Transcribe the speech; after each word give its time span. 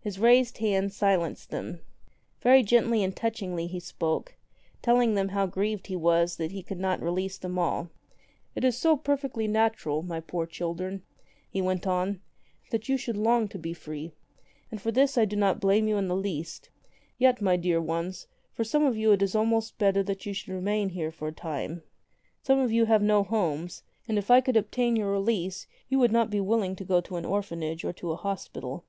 His 0.00 0.18
raised 0.18 0.58
hand 0.58 0.92
silenced 0.92 1.50
them. 1.50 1.78
Very 2.42 2.64
gently 2.64 3.04
and 3.04 3.14
touchingly 3.14 3.68
he 3.68 3.78
spoke, 3.78 4.34
telling 4.82 5.14
them 5.14 5.28
how 5.28 5.46
grieved 5.46 5.86
he 5.86 5.94
was 5.94 6.38
that 6.38 6.50
he 6.50 6.60
could 6.64 6.80
not 6.80 7.00
release 7.00 7.38
them 7.38 7.56
all. 7.56 7.88
"It 8.56 8.64
is 8.64 8.76
so 8.76 8.96
perfectly 8.96 9.46
natural, 9.46 10.02
my 10.02 10.18
poor 10.18 10.44
children," 10.44 11.04
he 11.48 11.62
went 11.62 11.86
on, 11.86 12.20
"that 12.72 12.88
you 12.88 12.96
should 12.96 13.16
long 13.16 13.46
to 13.46 13.60
be 13.60 13.72
free. 13.72 14.10
And 14.72 14.82
for 14.82 14.90
this 14.90 15.16
I 15.16 15.24
do 15.24 15.36
not 15.36 15.60
blame 15.60 15.86
you 15.86 15.98
in 15.98 16.08
the 16.08 16.16
least. 16.16 16.70
Yet, 17.16 17.40
my 17.40 17.54
dear 17.56 17.80
ones, 17.80 18.26
for 18.52 18.64
some 18.64 18.84
of 18.84 18.96
you 18.96 19.12
it 19.12 19.22
is 19.22 19.36
almost 19.36 19.78
better 19.78 20.02
that 20.02 20.26
you 20.26 20.32
should 20.32 20.52
remain 20.52 20.88
here 20.88 21.12
for 21.12 21.28
a 21.28 21.32
time. 21.32 21.84
Some 22.42 22.58
of 22.58 22.72
you 22.72 22.86
have 22.86 23.02
no 23.04 23.22
homes, 23.22 23.84
and 24.08 24.18
if 24.18 24.32
I 24.32 24.40
could 24.40 24.56
obtain 24.56 24.96
your 24.96 25.12
release 25.12 25.68
you 25.88 26.00
would 26.00 26.10
not 26.10 26.28
be 26.28 26.40
willing 26.40 26.74
to 26.74 26.84
go 26.84 27.00
to 27.02 27.14
an 27.14 27.24
orphanage 27.24 27.84
or 27.84 27.92
to 27.92 28.10
a 28.10 28.16
hospital." 28.16 28.84